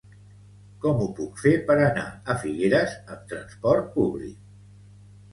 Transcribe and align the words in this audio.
Com 0.83 1.01
ho 1.01 1.09
puc 1.17 1.35
fer 1.41 1.51
per 1.67 1.75
anar 1.87 2.05
a 2.33 2.35
Figueres 2.43 2.95
amb 3.17 3.27
trasport 3.35 3.93
públic? 3.99 4.41